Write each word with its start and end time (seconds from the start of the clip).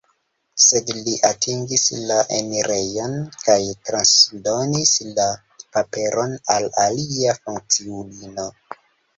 Sed 0.67 0.87
li 1.07 1.11
atingis 1.27 1.83
la 2.11 2.17
enirejon 2.37 3.13
kaj 3.43 3.59
transdonis 3.91 4.95
la 5.21 5.29
paperon 5.77 6.37
al 6.57 6.69
alia 6.87 7.37
funkciulino. 7.45 8.49